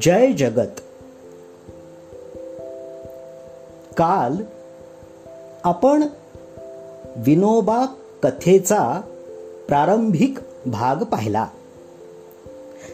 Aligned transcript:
जय 0.00 0.32
जगत। 0.32 0.80
काल 3.96 4.36
आपण 5.64 6.02
विनोबा 7.16 7.84
कथेचा 8.22 9.00
प्रारंभिक 9.68 10.34
भाग 10.66 10.96
पाहिला. 10.96 11.48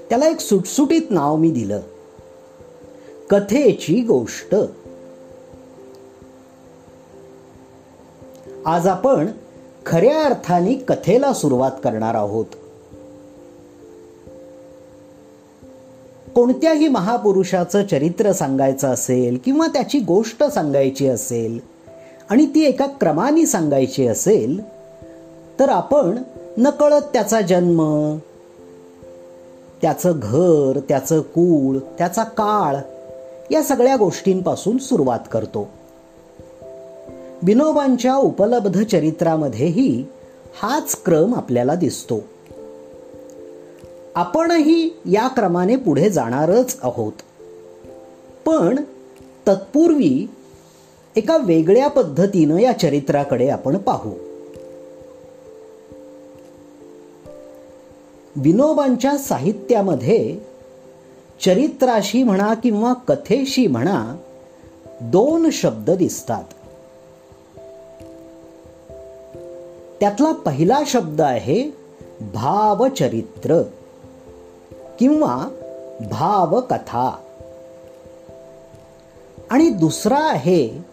त्याला 0.09 0.29
एक 0.29 0.41
सुटसुटीत 0.41 1.03
नाव 1.11 1.37
मी 1.37 1.51
दिलं. 1.51 1.81
कथेची 3.31 4.03
गोष्ट. 4.03 4.55
आज 8.67 8.87
आपण 8.87 9.27
खऱ्या 9.87 10.25
अर्थाने 10.25 10.75
कथेला 10.75 11.32
सुरुवात 11.32 11.71
करणार 11.85 12.14
आहोत. 12.14 12.45
कोणत्याही 16.35 16.89
महापुरुषाचं 16.89 17.87
चरित्र 17.87 18.32
सांगायचं 18.32 18.89
असेल 18.89 19.39
किंवा 19.45 19.67
त्याची 19.67 19.99
गोष्ट 19.99 20.45
सांगायची 20.45 21.09
असेल 21.09 21.61
आणि 22.31 22.46
ती 22.46 22.65
एका 22.65 22.87
क्रमाने 22.87 23.46
सांगायची 23.46 24.07
असेल 24.07 24.61
तर 25.61 25.68
आपण 25.68 26.23
नकळत 26.57 27.03
त्याचा 27.13 27.40
जन्म 27.40 28.17
त्याचं 29.82 30.13
घर 30.23 30.81
त्याचं 30.89 31.21
कूळ 31.21 31.79
त्याचा 31.79 32.25
काळ 32.25 32.77
या 33.51 33.62
सगळ्या 33.62 33.97
गोष्टींपासून 33.97 34.79
सुरुवात 34.79 35.20
करतो. 35.33 35.69
विनोबांच्या 37.42 38.14
उपलब्ध 38.14 38.83
चरित्रामध्येही 38.83 40.05
हाच 40.62 41.03
क्रम 41.03 41.34
आपल्याला 41.34 41.75
दिसतो. 41.75 42.20
आपणही 44.15 44.91
या 45.11 45.28
क्रमाने 45.28 45.77
पुढे 45.77 46.11
जाणारच 46.11 46.78
आहोत. 46.83 47.12
पण 48.47 48.78
तत्पूर्वी 49.48 50.28
एका 51.17 51.37
वेगळ्या 51.37 51.89
पद्धतीनं 51.89 52.59
या 52.59 52.73
चरित्राकडे 52.73 53.48
आपण 53.48 53.77
पाहू. 53.77 54.11
विनोबांच्या 58.37 59.19
साहित्यामध्ये 59.19 60.39
चरित्राशी 61.45 62.22
म्हणा 62.22 62.55
किंवा 62.55 62.93
कथेशी 62.93 63.67
म्हणा 63.67 64.17
दोन 65.00 65.50
शब्द 65.50 65.91
दिसतात. 65.91 66.45
त्यातला 70.01 70.33
पहिला 70.33 70.81
शब्द 70.87 71.20
आहे 71.20 71.70
भावचरित्र 72.20 73.62
किंवा 74.98 75.48
भावकथा. 76.01 77.17
आणि 79.51 79.69
दुसरा 79.69 80.19
आहे 80.19 80.84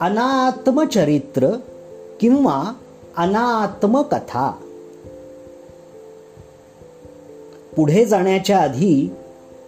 अनात्मचरित्र 0.00 1.48
किंवा 2.20 2.72
अनात्मकथा. 3.16 4.50
पुढे 7.76 8.04
जाण्याच्या 8.04 8.58
आधी 8.58 9.14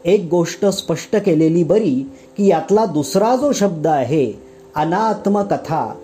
एक 0.04 0.28
गोष्ट 0.30 0.66
स्पष्ट 0.66 1.16
केलेली 1.16 1.64
बरी 1.64 2.12
की 2.36 2.46
यातला 2.46 2.84
दुसरा 2.84 3.36
जो 3.36 3.52
शब्द 3.52 3.86
आहे 3.86 4.32
अनात्मकथा 4.74 5.94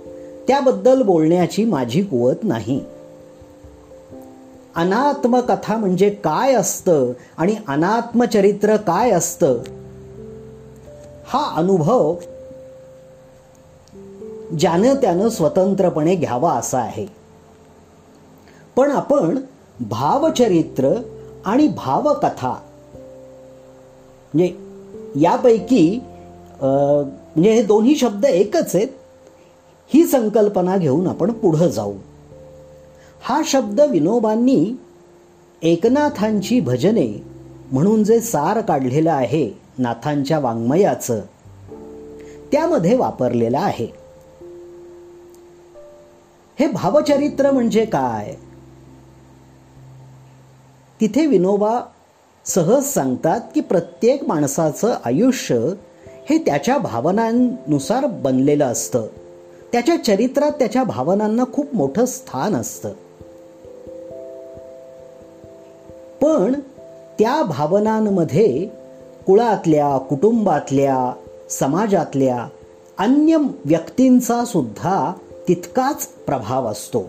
त्याबद्दल 0.49 1.03
बोलण्याची 1.03 1.65
माझी 1.65 2.03
कुवत 2.03 2.43
नाही. 2.43 2.81
अनात्मकथा 4.77 5.77
म्हणजे 5.77 6.09
काय 6.25 6.55
असतं 6.55 7.13
आणि 7.37 7.57
अनात्मचरित्र 7.69 8.77
काय 8.77 9.11
असतं? 9.11 9.59
हा 11.27 11.45
अनुभव 11.57 12.15
ज्यानं 14.59 14.95
त्यानं 14.95 15.29
स्वतंत्रपणे 15.29 16.15
घ्यावा 16.15 16.53
असा 16.53 16.79
आहे. 16.79 17.07
पण 18.77 18.91
आपण 18.91 19.39
भावचरित्र 19.81 20.93
आणि 21.45 21.69
भावकथा 21.69 22.55
म्हणजे 24.35 24.47
यापैकी 25.21 26.01
म्हणजे 26.61 27.53
हे 27.53 27.63
दोन्ही 27.63 27.97
शब्द 27.97 28.25
एकच 28.25 28.75
आहेत. 28.77 28.89
ही 29.87 30.07
संकल्पना 30.07 30.77
घेऊन 30.77 31.07
आपण 31.07 31.33
पुढं 31.33 31.69
जाऊ. 31.69 31.95
हा 33.23 33.43
शब्द 33.45 33.81
विनोबांनी 33.81 34.73
एकनाथांची 35.63 36.61
भजने 36.61 37.25
म्हणून 37.73 38.05
जे 38.05 38.21
सार 38.21 38.61
काढलेलं 38.61 39.13
आहे 39.13 39.51
नाथांच्या 39.79 40.39
वाङ्मयाचं 40.39 41.21
त्यामध्ये 42.53 42.97
वापरलेलं 42.97 43.59
आहे. 43.59 43.89
हे 46.61 46.67
भावचरित्र 46.69 47.51
म्हणजे 47.51 47.85
काय? 47.85 48.35
तिथे 51.01 51.27
विनोबा 51.27 51.81
सहज 52.45 52.85
सांगतात 52.85 53.41
की 53.55 53.61
प्रत्येक 53.61 54.25
माणसाचं 54.25 54.97
आयुष्य 55.05 55.55
हे 56.31 56.39
त्याच्या 56.39 56.79
भावनांनुसार 56.79 58.07
बनलेलं 58.07 58.65
असतं. 58.65 59.07
त्याच्या 59.73 60.05
चरित्रात 60.05 60.53
त्याच्या 60.53 60.85
भावनांना 60.85 61.45
खूप 61.53 61.67
मोठं 61.75 62.05
स्थान 62.05 62.55
असतं. 62.55 62.89
पण 66.23 66.53
त्या 67.19 67.43
भावनांमध्ये 67.43 68.69
कुळातल्या 69.27 69.99
कुटुंबातल्या 69.99 71.13
समाजातल्या 71.51 72.49
अन्य 72.99 73.37
व्यक्तींचा 73.65 74.45
सुद्धा 74.45 75.13
तितकाच 75.49 76.07
प्रभाव 76.07 76.67
असतो. 76.67 77.09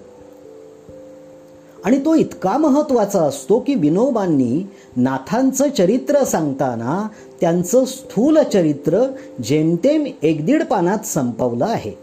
आणि 1.85 2.06
तो 2.06 2.16
इतका 2.16 2.57
महत्त्वाचा 2.57 3.22
असतो 3.22 3.59
की 3.59 3.75
विनोबांनी 3.75 4.68
नाथांचं 4.95 5.69
चरित्र 5.69 6.24
सांगताना 6.24 7.07
त्यांचं 7.41 7.85
स्थूल 7.85 8.38
चरित्र 8.53 9.07
जेमतेम 9.44 10.06
एक 10.24 10.45
दीड 10.45 10.63
पानात 10.66 11.06
संपवलं 11.06 11.66
आहे. 11.66 12.03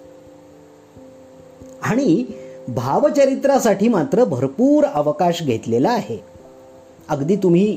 आणि 1.91 2.25
भावचरित्रासाठी 2.69 3.89
मात्र 3.89 4.25
भरपूर 4.25 4.85
अवकाश 4.85 5.43
घेतलेला 5.43 5.91
आहे. 5.91 6.19
अगदी 7.09 7.37
तुम्ही 7.37 7.77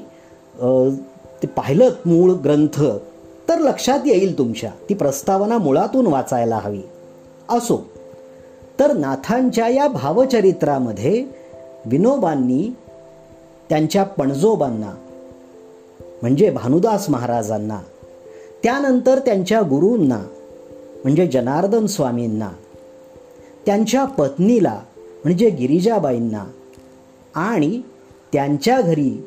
ते 1.42 1.48
पाहिलं 1.48 1.90
मूळ 2.06 2.32
ग्रंथ 2.32 2.84
तर 3.50 3.60
लक्षात 3.60 4.00
येईल 4.06 4.38
तुमच्या. 4.38 4.72
ती 4.90 4.94
प्रस्तावना 4.94 5.58
मुळातून 5.58 6.08
वाचायला 6.08 6.60
हवी. 6.64 6.82
असो. 7.50 7.90
तर 8.80 8.94
नाथांच्या 8.94 9.68
या 9.68 9.88
भावचरित्रामध्ये 9.88 11.26
विनोबांनी 11.86 12.76
त्यांच्या 13.70 14.04
पणजोबांना 14.04 14.94
म्हणजे 16.22 16.50
भानुदास 16.50 17.10
महाराजांना 17.10 17.80
त्यानंतर 18.64 19.20
त्यांच्या 19.20 19.62
गुरूंना 19.62 20.20
म्हणजे 21.04 21.28
जनार्दन 21.28 21.86
स्वामींना 21.86 22.50
त्यांच्या 23.66 24.06
पत्नीला 24.06 24.80
म्हणजे 25.24 25.50
गिरिजाबाईंना 25.50 26.44
आणि 27.36 27.82
त्यांच्या 28.34 28.82
घरी 28.82 29.26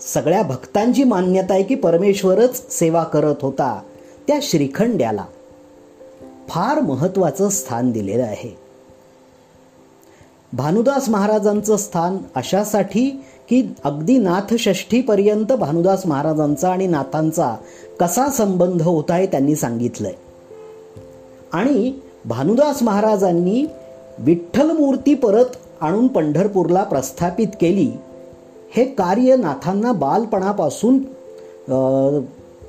सगळ्या 0.00 0.42
भक्तांची 0.42 1.04
मान्यता 1.04 1.54
आहे 1.54 1.62
की 1.62 1.74
परमेश्वरच 1.74 2.72
सेवा 2.72 3.04
करत 3.04 3.34
होता 3.42 3.82
त्या 4.28 4.38
श्रीखंड्याला. 4.42 5.24
फार 6.48 6.80
महत्वाचं 6.80 7.48
स्थान 7.48 7.90
दिलेलं 7.90 8.22
आहे. 8.22 8.58
भानुदास 10.52 11.08
महाराजांचं 11.08 11.76
स्थान 11.76 12.18
अशासाठी 12.34 13.10
की 13.48 13.68
अगदी 13.84 14.18
नाथषष्ठीपर्यंत 14.18 15.52
भानुदास 15.52 16.06
महाराजांचा 16.06 16.72
आणि 16.72 16.86
नाथांचा 16.86 17.56
कसा 18.00 18.28
संबंध 18.28 18.82
होता 18.82 19.16
हे 19.16 19.26
त्यांनी 19.26 19.56
सांगितलंय. 19.56 20.12
आणि 21.52 21.92
भानुदास 22.26 22.82
महाराजांनी 22.82 23.66
विठ्ठल 24.18 24.70
मूर्ती 24.70 25.14
परत 25.14 25.44
आणून 25.80 26.06
पंढरपूरला 26.06 26.82
प्रस्थापित 26.82 27.46
केली. 27.60 27.92
हे 28.76 28.84
कार्य 28.84 29.36
नाथांना 29.36 29.92
बालपणापासून 29.92 30.98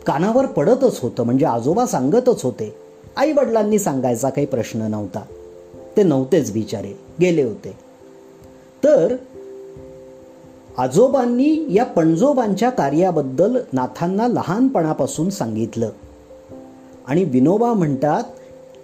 कानावर 0.07 0.45
पडतच 0.45 0.99
होतं. 0.99 1.23
म्हणजे 1.23 1.45
आजोबा 1.45 1.85
सांगतच 1.85 2.43
होते. 2.43 2.75
आई 3.17 3.31
वडिलांनी 3.31 3.79
सांगायचा 3.79 4.29
काही 4.29 4.47
प्रश्न 4.47 4.81
नव्हता. 4.81 5.21
ते 5.97 6.03
नव्हतेच 6.03 6.51
बिचारे. 6.51 6.99
गेले 7.21 7.43
होते. 7.43 7.77
तर 8.83 9.15
आजोबांनी 10.77 11.65
या 11.69 11.85
पणजोबांच्या 11.85 12.69
कार्याबद्दल 12.69 13.57
नाथांना 13.73 14.27
लहानपणापासून 14.27 15.29
सांगितलं. 15.29 15.89
आणि 17.07 17.23
विनोबा 17.23 17.73
म्हणतात 17.73 18.23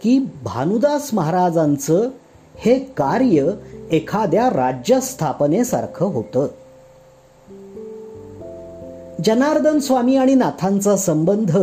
की 0.03 0.19
भानुदास 0.19 1.13
महाराजांचं 1.13 2.09
हे 2.55 2.79
कार्य 2.79 3.51
एखाद्या 3.91 4.49
राज्यस्थापनेसारखं 4.49 6.05
होतं. 6.05 6.47
जनार्दन 9.25 9.79
स्वामी 9.79 10.15
आणि 10.15 10.35
नाथांचा 10.35 10.97
संबंध 10.97 11.57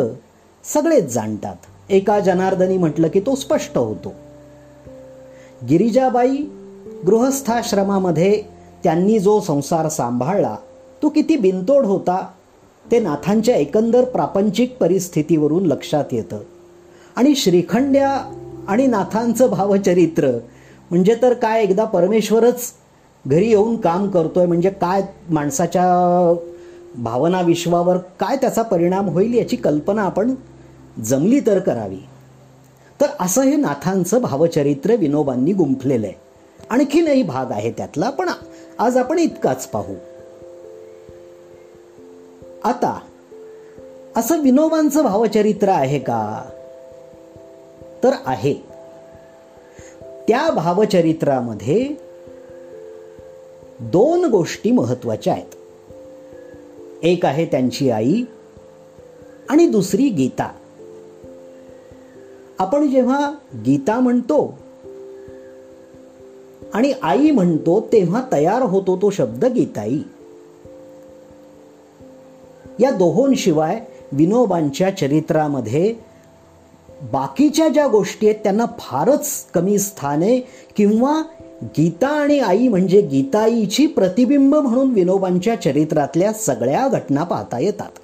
सगळेच 0.64 1.14
जाणतात. 1.14 1.56
एका 1.90 2.20
जनार्दनी 2.20 2.78
म्हटलं 2.78 3.08
की 3.08 3.20
तो 3.20 3.34
स्पष्ट 3.34 3.78
होतो. 3.78 4.12
गिरिजाबाई 5.68 6.36
गृहस्थाश्रमामध्ये 7.06 8.42
त्यांनी 8.84 9.18
जो 9.18 9.40
संसार 9.40 9.88
सांभाळला 9.88 10.56
तो 11.02 11.08
किती 11.08 11.36
बिनतोड 11.36 11.84
होता 11.84 12.28
ते 12.90 13.00
नाथांच्या 13.00 13.56
एकंदर 13.56 14.04
प्रापंचिक 14.04 14.76
परिस्थितीवरून 14.80 15.66
लक्षात 15.66 16.04
येतं. 16.12 16.38
आणि 17.20 17.34
श्रीखंड्या 17.34 18.34
आणि 18.68 18.86
नाथांचं 18.86 19.50
भावचरित्र. 19.50 20.38
म्हणजे 20.90 21.16
तर 21.22 21.32
काय 21.32 21.62
एकदा 21.62 21.84
परमेश्वरच 21.84 22.72
घरी 23.26 23.48
येऊन 23.48 23.76
काम 23.76 24.10
करतोय 24.10 24.46
म्हणजे 24.46 24.70
काय 24.70 25.02
माणसाच्या 25.30 25.84
भावना 26.94 27.40
विश्वावर 27.40 27.96
काय 27.96 28.36
त्याचा 28.36 28.62
परिणाम 28.62 29.08
होईल 29.08 29.34
याची 29.34 29.56
कल्पना 29.56 30.02
आपण 30.02 30.34
जमली 31.04 31.40
तर 31.40 31.58
करावी. 31.58 31.98
तर 33.00 33.06
असं 33.20 33.42
हे 33.42 33.56
नाथांचं 33.56 34.22
भावचरित्र 34.22 34.96
विनोबांनी 34.96 35.52
गुंफलेलं 35.52 36.06
आहे. 36.06 36.14
आणखीनही 36.70 37.22
भाग 37.22 37.50
आहे 37.50 37.70
त्यातला 37.70 38.10
पण 38.10 38.28
आज 38.78 38.96
आपण 38.96 39.18
इतकाच 39.18 39.66
पाहू. 39.66 39.94
आता 42.64 42.98
असं 44.16 44.40
विनोबांचं 44.40 45.02
भावचरित्र 45.02 45.68
आहे 45.68 45.98
का? 45.98 46.42
तर 48.04 48.10
आहे. 48.26 48.54
त्या 50.28 50.50
भावचरित्रामध्ये 50.50 51.88
दोन 53.80 54.24
गोष्टी 54.24 54.70
महत्त्वाच्या 54.70 55.32
आहेत. 55.32 55.54
एक 57.02 57.26
आहे 57.26 57.46
त्यांची 57.46 57.90
आई 57.90 58.22
आणि 59.48 59.66
दुसरी 59.66 60.08
गीता. 60.08 60.52
आपण 62.58 62.90
जेव्हा 62.90 63.34
गीता 63.66 64.00
म्हणतो 64.00 64.58
आणि 66.74 66.92
आई 67.02 67.30
म्हणतो 67.30 67.80
तेव्हा 67.80 68.22
तयार 68.32 68.62
होतो 68.62 68.96
तो 68.96 69.10
शब्द 69.10 69.44
गीताई. 69.44 69.98
या 72.80 72.90
दोहोंशिवाय 72.90 73.80
विनोबांच्या 74.12 74.96
चरित्रामध्ये 74.96 76.09
बाकीच्या 77.02 77.68
ज्या 77.68 77.86
गोष्टी 77.86 78.28
आहेत 78.28 78.38
त्यांना 78.42 78.66
फारच 78.78 79.44
कमी 79.54 79.78
स्थान 79.78 80.22
आहे 80.22 80.40
किंवा 80.76 81.22
गीता 81.62 82.08
आणि 82.08 82.40
आई 82.40 82.68
म्हणजे 82.68 83.00
गीताईची 83.00 83.86
प्रतिबिंब 83.86 84.54
म्हणून 84.54 84.90
विनोबांच्या 84.90 85.60
चरित्रातल्या 85.60 86.32
सगळ्या 86.32 86.88
घटना 86.88 87.24
पाहता 87.24 87.58
येतात. 87.58 87.98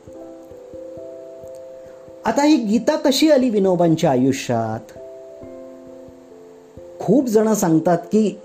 आता 2.24 2.44
ही 2.44 2.56
गीता 2.56 2.96
कशी 2.96 3.30
आली 3.30 3.50
विनोबांच्या 3.50 4.10
आयुष्यात? 4.10 4.98
खूप 7.00 7.26
जण 7.26 7.52
सांगतात 7.52 7.98
की 7.98 8.38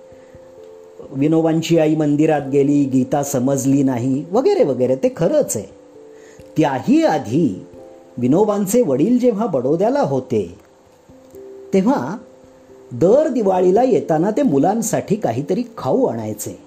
विनोबांची 1.12 1.78
आई 1.78 1.96
मंदिरात 1.96 2.42
गेली 2.52 2.84
गीता 2.84 3.24
समजली 3.24 3.84
नाही 3.84 4.26
वगैरे 4.32 4.64
वगैरे 4.64 4.96
ते 4.96 5.14
खरंच 5.18 5.58
आहे. 5.58 5.66
त्याही 6.58 7.04
आधी 7.04 7.66
विनोबांचे 8.18 8.82
वडील 8.82 9.20
जेव्हा 9.20 9.46
बडोद्याला 9.46 10.02
होते 10.02 10.44
तेव्हा 11.74 12.18
दर 12.92 13.28
दिवाळीला 13.28 13.84
येताना 13.84 14.32
ते 14.32 14.44
मुलांसाठी 14.44 15.16
काहीतरी 15.16 15.64
खाऊ 15.78 16.06
आणायचे. 16.06 16.58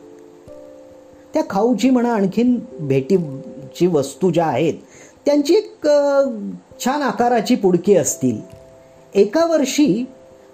त्या 1.35 1.43
खाऊची 1.50 1.91
म्हणा 1.91 2.12
आणखीन 2.12 2.58
भेटीची 2.81 3.87
वस्तू 3.87 4.31
ज्या 4.31 4.46
आहेत 4.46 4.75
त्यांची 5.26 5.55
एक 5.55 5.87
छान 6.85 7.02
आकाराची 7.02 7.55
पुडकी 7.55 7.96
असतील. 7.96 8.38
एका 9.14 9.44
वर्षी 9.46 10.05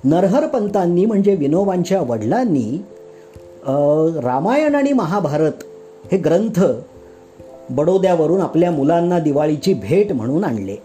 नरहर 0.05 0.47
पंतांनी 0.47 1.05
म्हणजे 1.07 1.35
विनोबांच्या 1.35 2.01
वडिलांनी 2.03 2.83
रामायण 4.25 4.75
आणि 4.75 4.93
महाभारत 4.93 5.65
हे 6.13 6.19
ग्रंथ 6.19 6.63
बडोद्यावरून 7.71 8.41
आपल्या 8.41 8.71
मुलांना 8.71 9.19
दिवाळीची 9.19 9.75
भेट 9.75 10.13
म्हणून 10.13 10.45
आणले. 10.45 10.77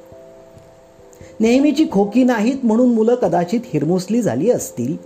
नेहमीची 1.39 1.85
खोकी 1.91 2.23
नाहीत 2.23 2.55
म्हणून 2.63 2.93
मुलं 2.93 3.15
कदाचित 3.15 3.59
हिरमुसली 3.65 4.21
झाली 4.21 4.51
असतील. 4.51 5.05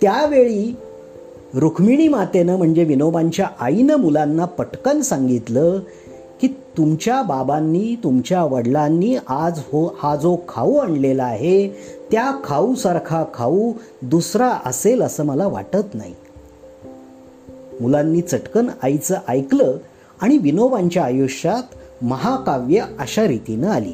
त्यावेळी 0.00 0.76
रुक्मिणी 1.54 2.08
मातेनं 2.08 2.56
म्हणजे 2.56 2.84
विनोबांच्या 2.84 3.46
आईनं 3.60 3.96
मुलांना 3.96 4.44
पटकन 4.44 5.00
सांगितलं 5.00 5.78
की 6.40 6.46
तुमच्या 6.46 7.22
बाबांनी 7.22 7.96
तुमच्या 8.04 8.44
वडिलांनी 8.44 9.16
आज 9.28 9.58
हो 9.58 9.94
हा 9.98 10.16
जो 10.16 10.36
खाऊ 10.48 10.76
आणलेला 10.76 11.24
आहे 11.24 11.68
त्या 12.10 12.32
खाऊसारखा 12.44 13.24
खाऊ 13.34 13.72
दुसरा 14.02 14.58
असेल 14.66 15.02
असं 15.02 15.24
मला 15.24 15.46
वाटत 15.46 15.94
नाही. 15.94 16.14
मुलांनी 17.80 18.20
चटकन 18.20 18.70
आईचं 18.82 19.16
ऐकलं 19.28 19.76
आणि 20.22 20.38
विनोबांच्या 20.38 21.04
आयुष्यात 21.04 22.04
महाकाव्य 22.04 22.84
अशा 22.98 23.26
रीतीनं 23.26 23.70
आली. 23.70 23.92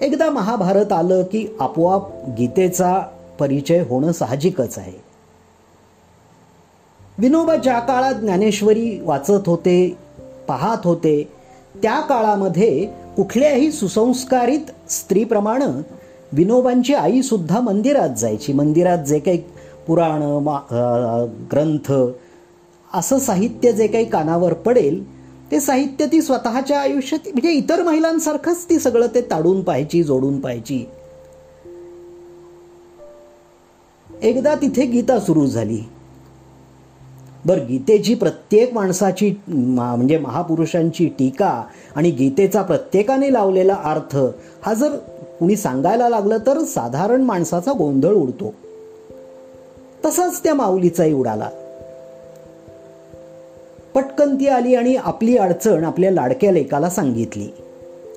एकदा 0.00 0.30
महाभारत 0.30 0.92
आलं 0.92 1.22
की 1.22 1.46
आपोआप 1.60 2.30
गीतेचा 2.38 2.98
परिचय 3.38 3.82
होणं 3.88 4.12
साहजिकच 4.12 4.78
आहे. 4.78 5.00
विनोबा 7.18 7.56
ज्या 7.56 7.78
काळात 7.78 8.14
ज्ञानेश्वरी 8.14 9.00
वाचत 9.00 9.46
होते 9.46 9.96
पाहत 10.48 10.78
होते 10.84 11.28
त्या 11.82 12.00
काळामध्ये 12.00 12.86
कुठल्याही 13.16 13.72
सुसंस्कारित 13.72 14.90
स्त्रीप्रमाणे 14.90 15.82
विनोबांची 16.32 16.94
आई 16.94 17.22
सुद्धा 17.22 17.60
मंदिरात 17.60 18.08
जायची. 18.18 18.52
मंदिरात 18.52 18.98
जे 18.98 19.18
काही 19.18 19.42
पुराण 19.86 20.22
ग्रंथ 21.52 21.92
असं 22.94 23.18
साहित्य 23.18 23.72
जे 23.72 23.86
काही 23.86 24.04
कानावर 24.04 24.52
पडेल 24.52 25.02
ते 25.50 25.60
साहित्य 25.60 26.06
ती 26.06 26.22
स्वतःच्या 26.22 26.80
आयुष्यात 26.80 27.28
म्हणजे 27.28 27.50
इतर 27.50 27.82
महिलांसारखंच 27.82 28.64
ती 28.70 28.78
सगळं 28.78 29.06
ते 29.14 29.20
ताडून 29.20 29.62
पाहायची 29.62 30.02
जोडून 30.02 30.40
पाहायची. 30.40 30.84
एकदा 34.22 34.54
तिथे 34.54 34.86
गीता 34.86 35.20
सुरू 35.20 35.46
झाली. 35.46 35.80
बर 37.46 37.58
गीतेची 37.64 38.14
प्रत्येक 38.14 38.74
माणसाची 38.74 39.34
म्हणजे 39.48 40.18
महापुरुषांची 40.18 41.06
टीका 41.18 41.64
आणि 41.96 42.10
गीतेचा 42.10 42.62
प्रत्येकाने 42.62 43.32
लावलेला 43.32 43.74
अर्थ 43.84 44.16
हा 44.62 44.74
जर 44.74 44.96
कुणी 45.40 45.56
सांगायला 45.56 46.08
लागलं 46.08 46.38
तर 46.46 46.58
साधारण 46.64 47.22
माणसाचा 47.22 47.72
गोंधळ 47.72 48.12
उडतो. 48.12 48.54
तसाच 50.04 50.42
त्या 50.42 50.54
माऊलीचाही 50.54 51.12
उडाला. 51.12 51.48
पटकन 53.94 54.34
ती 54.34 54.46
आली 54.46 54.74
आणि 54.74 54.96
आपली 54.96 55.36
अडचण 55.36 55.84
आपल्या 55.84 56.12
लाडक्या 56.12 56.52
लेकाला 56.52 56.90
सांगितली. 56.90 57.48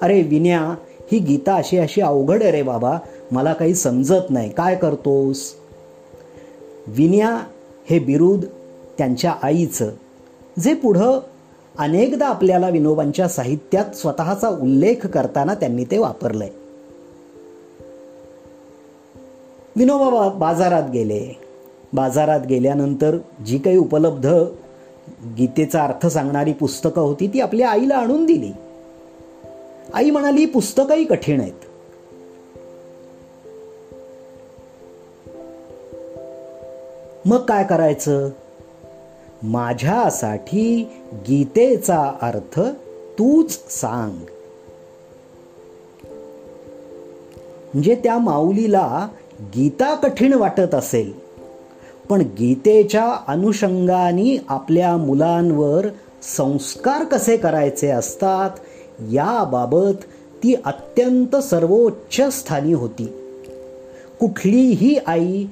अरे 0.01 0.21
विन्या 0.21 0.75
ही 1.11 1.19
गीता 1.19 1.55
अशी 1.55 1.77
अशी 1.77 2.01
अवघड 2.01 2.43
आहे 2.43 2.51
रे 2.51 2.61
बाबा 2.61 2.97
मला 3.31 3.53
काही 3.53 3.75
समजत 3.75 4.29
नाही 4.29 4.49
काय 4.49 4.75
करतोस? 4.75 5.53
विन्या 6.87 7.39
हे 7.89 7.99
बिरुद 7.99 8.45
त्यांच्या 8.97 9.35
आईचं 9.43 9.91
जे 10.59 10.73
पुढं 10.73 11.19
अनेकदा 11.77 12.27
आपल्याला 12.27 12.69
विनोबांच्या 12.69 13.27
साहित्यात 13.27 13.95
स्वतःचा 13.95 14.49
उल्लेख 14.49 15.05
करताना 15.05 15.53
त्यांनी 15.53 15.83
ते 15.83 15.97
वापरलंय. 15.97 16.49
विनोबा 19.75 20.29
बाजारात 20.29 20.83
गेले. 20.93 21.37
बाजारात 21.93 22.39
गेल्यानंतर 22.49 23.17
जी 23.45 23.57
काही 23.57 23.77
उपलब्ध 23.77 24.35
गीतेचा 25.37 25.83
अर्थ 25.83 26.07
सांगणारी 26.07 26.53
पुस्तकं 26.53 27.01
होती 27.01 27.27
ती 27.27 27.39
आपल्या 27.39 27.69
आईला 27.69 27.95
आणून 27.95 28.25
दिली. 28.25 28.51
आई 29.93 30.09
म्हणाली 30.09 30.45
पुस्तकंही 30.45 31.03
कठीण 31.03 31.41
आहेत. 31.41 31.53
मग 37.25 37.45
काय 37.45 37.63
करायचं? 37.63 38.29
माझ्यासाठी 39.43 40.89
गीतेचा 41.13 42.13
अर्थ 42.21 42.59
तूच 43.19 43.59
सांग. 43.69 44.17
म्हणजे 47.73 47.95
त्या 47.95 48.17
माऊलीला 48.17 49.07
गीता 49.41 49.95
कठीण 49.95 50.33
वाटत 50.33 50.75
असेल. 50.75 51.30
पण 52.11 52.21
गीतेच्या 52.21 53.15
अनुषंगाने 53.27 54.45
आपल्या 54.49 54.97
मुलांवर 54.97 55.87
संस्कार 56.37 57.03
कसे 57.03 57.37
करायचे 57.37 57.89
असतात 57.89 58.49
याबाबत 59.11 60.03
ती 60.43 60.55
अत्यंत 60.65 61.35
सर्वोच्च 61.35 62.39
स्थानी 62.39 62.73
होती. 62.73 63.05
कुठलीही 64.19 64.97
आई 65.07 65.45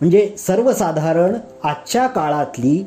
म्हणजे 0.00 0.34
सर्वसाधारण 0.38 1.34
आजच्या 1.62 2.06
काळातली 2.06 2.86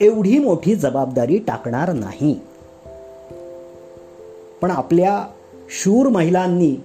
एवढी 0.00 0.38
मोठी 0.38 0.74
जबाबदारी 0.74 1.38
टाकणार 1.38 1.92
नाही. 1.92 2.40
पण 4.62 4.70
आपल्या 4.70 5.24
शूर 5.70 6.08
महिलांनी 6.08 6.76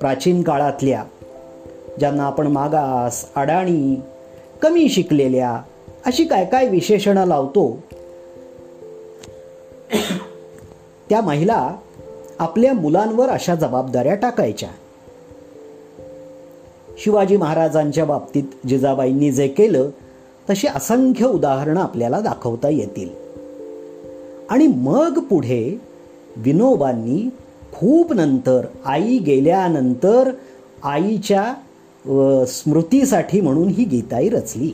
प्राचीन 0.00 0.42
काळातल्या 0.42 1.04
ज्यांना 1.98 2.22
आपण 2.22 2.46
मागास 2.46 3.28
अडाणी 3.36 4.00
कमी 4.62 4.88
शिकलेल्या. 4.88 5.62
अशी 6.06 6.24
काय 6.24 6.44
काय 6.44 6.68
विशेषणं 6.68 7.26
लावतो? 7.26 7.78
त्या 11.10 11.20
महिला 11.20 11.76
आपल्या 12.38 12.72
मुलांवर 12.72 13.28
अशा 13.28 13.54
जबाबदाऱ्या 13.54 14.14
टाकायच्या. 14.14 14.68
शिवाजी 16.98 17.36
महाराजांच्या 17.36 18.04
बाबतीत 18.04 18.66
जिजाबाईंनी 18.66 19.32
जे 19.32 19.48
केलं 19.48 19.90
तशी 20.50 20.68
असंख्य 20.74 21.26
उदाहरणं 21.26 21.80
आपल्याला 21.80 22.20
दाखवता 22.20 22.68
येतील. 22.68 23.08
आणि 24.50 24.66
मग 24.66 25.18
पुढे 25.18 25.80
विनोबांनी 26.36 27.28
खूप 27.72 28.12
नंतर 28.12 28.66
आई 28.84 29.18
गेल्यानंतर 29.18 30.30
आईच्या 30.82 31.54
स्मृतीसाठी 32.46 33.40
म्हणून 33.40 33.68
ही 33.68 33.84
गीताई 33.84 34.28
रचली. 34.28 34.72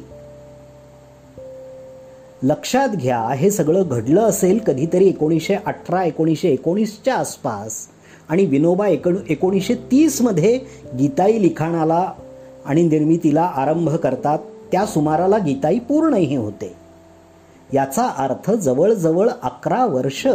लक्षात 2.43 2.89
घ्या 2.89 3.21
हे 3.21 3.51
सगळं 3.51 3.83
घडलं 3.91 4.21
असेल 4.21 4.59
कधीतरी 4.67 5.09
एकोणीसशे 5.09 5.55
अठरा 5.55 6.05
एकोणीसशे 6.05 6.49
एकोणीसच्या 6.49 7.15
आसपास. 7.15 7.73
आणि 8.29 8.45
विनोबा 8.45 8.89
एकोण 8.89 9.17
एकोणीसशे 9.29 9.75
तीसमध्ये 9.75 10.61
गीताई 10.99 11.43
लिखाणाला 11.43 12.13
आणि 12.67 12.83
निर्मितीला 12.83 13.43
आरंभ 13.43 13.91
करतात. 13.91 14.39
त्या 14.73 14.87
सुमाराला 14.87 15.39
गीताई 15.39 15.79
पूर्णही 15.79 16.37
होते. 16.37 16.75
याचा 17.75 18.09
अर्थ 18.09 18.51
जवळजवळ 18.51 19.29
अकरा 19.43 19.87
वर्ष 19.87 20.27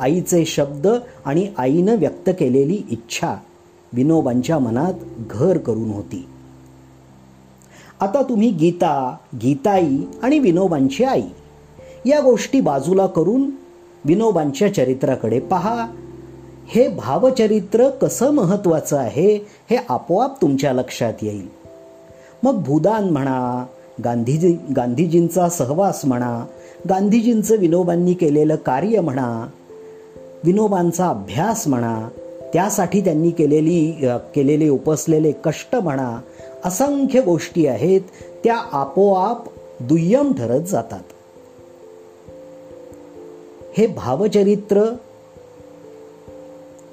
आईचे 0.00 0.44
शब्द 0.44 0.88
आणि 1.24 1.48
आईनं 1.58 1.96
व्यक्त 1.98 2.30
केलेली 2.38 2.82
इच्छा 2.90 3.36
विनोबांच्या 3.92 4.58
मनात 4.58 4.94
घर 5.30 5.58
करून 5.58 5.90
होती. 5.90 6.26
आता 8.00 8.22
तुम्ही 8.22 8.50
गीता 8.50 9.16
गीताई 9.42 9.98
आणि 10.22 10.38
विनोबांची 10.38 11.04
आई. 11.04 11.22
या 12.06 12.20
गोष्टी 12.20 12.60
बाजूला 12.60 13.06
करून 13.06 13.50
विनोबांच्या 14.04 14.74
चरित्राकडे 14.74 15.40
पहा. 15.40 15.86
हे 16.68 16.88
भावचरित्र 16.88 17.88
कसं 17.88 18.30
महत्वाचं 18.30 18.96
आहे 18.96 19.36
हे 19.70 19.76
आपोआप 19.88 20.42
तुमच्या 20.42 20.72
लक्षात 20.72 21.14
येईल. 21.22 21.48
मग 22.42 22.62
भूदान 22.62 23.10
म्हणा 23.10 23.66
गांधीजी 24.04 24.56
गांधीजींचा 24.76 25.48
सहवास 25.48 26.04
म्हणा 26.04 26.44
गांधीजींचं 26.88 27.56
विनोबांनी 27.56 28.14
केलेलं 28.14 28.56
कार्य 28.56 29.00
म्हणा 29.00 29.46
विनोबांचा 30.44 31.08
अभ्यास 31.08 31.68
म्हणा 31.68 32.08
त्यासाठी 32.52 33.00
त्यांनी 33.00 33.30
केलेली 33.30 34.08
केलेले 34.34 34.68
उपसलेले 34.68 35.32
कष्ट 35.44 35.76
म्हणा 35.76 36.20
असंख्य 36.64 37.20
गोष्टी 37.20 37.66
आहेत 37.66 38.00
त्या 38.44 38.56
आपोआप 38.72 39.48
दुय्यम 39.80 40.32
ठरत 40.32 40.60
जातात. 40.60 41.02
हे 43.76 43.86
भावचरित्र 43.86 44.82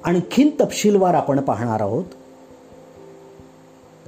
आणखीन 0.04 0.50
तपशीलवार 0.60 1.14
आपण 1.14 1.40
पाहणार 1.40 1.80
आहोत. 1.80 2.04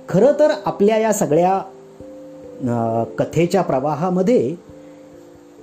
खरं 0.09 0.33
तर 0.39 0.51
आपल्या 0.65 0.99
या 0.99 1.13
सगळ्या 1.13 3.07
कथेच्या 3.19 3.63
प्रवाहामध्ये 3.63 4.55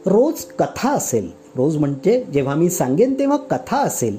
रोज 0.06 0.44
कथा 0.60 0.91
असेल. 0.91 1.32
रोज 1.56 1.77
म्हणजे 1.77 2.24
जेव्हा 2.34 2.56
मी 2.56 2.70
सांगेन 2.70 3.13
तेव्हा 3.20 3.38
कथा 3.38 3.77
असेल. 3.77 4.17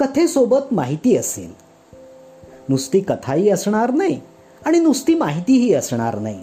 कथेसोबत 0.00 0.72
माहिती 0.72 1.16
असेल. 1.16 1.52
नुसती 2.68 3.00
कथाही 3.00 3.50
असणार 3.50 3.90
नाही 3.90 4.20
आणि 4.66 4.78
नुसती 4.78 5.14
माहितीही 5.14 5.74
असणार 5.74 6.18
नाही. 6.18 6.40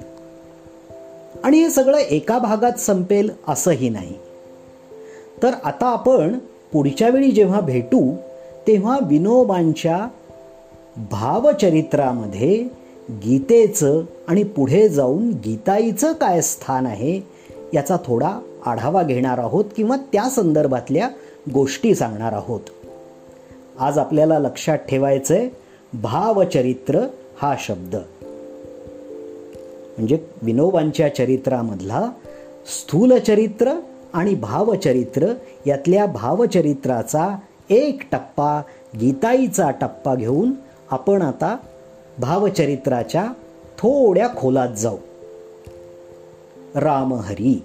आणि 1.44 1.60
हे 1.60 1.70
सगळं 1.70 1.98
एका 1.98 2.38
भागात 2.38 2.80
संपेल 2.80 3.30
असंही 3.48 3.90
नाही. 3.90 4.14
तर 5.44 5.54
आता 5.64 5.86
आपण 5.86 6.38
पुढच्या 6.74 7.10
वेळी 7.10 7.32
जेव्हा 7.32 7.60
भेटू 7.60 8.16
तेव्हा 8.68 9.00
विनोबांच्या 9.02 10.08
भावचरित्रामध्ये 10.98 12.68
गीतेचं 13.10 14.02
आणि 14.28 14.44
पुढे 14.44 14.90
जाऊन 14.90 15.30
गीताईचं 15.30 16.14
काय 16.14 16.42
स्थान 16.42 16.86
आहे 16.86 17.22
याचा 17.74 17.98
थोडा 18.06 18.40
आढावा 18.66 19.04
घेणार 19.04 19.38
आहोत 19.38 19.66
किंवा 19.76 19.96
त्या 19.96 20.30
संदर्भातल्या 20.30 21.10
गोष्टी 21.54 21.96
सांगणार 21.96 22.34
आहोत. 22.34 22.62
आज 23.80 23.98
आपल्याला 23.98 24.40
लक्षात 24.40 24.78
ठेवायचं 24.78 25.34
आहे 25.34 25.50
भावचरित्र 25.94 27.00
हा 27.38 27.56
शब्द. 27.60 27.96
म्हणजे 29.98 30.18
विनोबांच्या 30.42 31.16
चरित्रामधला 31.16 32.12
स्थूल 32.66 33.18
चरित्र 33.18 33.74
आणि 34.14 34.36
भावचरित्र 34.36 35.34
यातल्या 35.66 36.06
भावचरित्राचा 36.06 37.40
एक 37.70 38.02
टप्पा 38.12 38.62
गीताईचा 39.00 39.72
टप्पा 39.72 40.16
घेऊन 40.16 40.52
आपण 40.92 41.22
आता 41.22 41.58
भावचरित्राच्या 42.20 43.28
थोड्या 43.78 44.28
खोलात 44.38 44.70
जाऊ. 44.70 44.98
रामहरी 46.76 47.64